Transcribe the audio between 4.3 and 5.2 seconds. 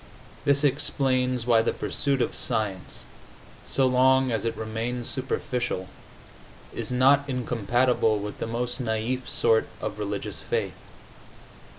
as it remains